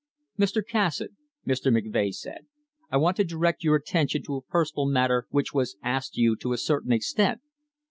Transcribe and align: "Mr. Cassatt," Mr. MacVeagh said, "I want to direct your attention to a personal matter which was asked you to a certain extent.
"Mr. 0.39 0.63
Cassatt," 0.67 1.11
Mr. 1.47 1.71
MacVeagh 1.71 2.11
said, 2.15 2.47
"I 2.89 2.97
want 2.97 3.17
to 3.17 3.23
direct 3.23 3.63
your 3.63 3.75
attention 3.75 4.23
to 4.23 4.35
a 4.35 4.41
personal 4.41 4.87
matter 4.87 5.27
which 5.29 5.53
was 5.53 5.77
asked 5.83 6.17
you 6.17 6.35
to 6.37 6.53
a 6.53 6.57
certain 6.57 6.91
extent. 6.91 7.39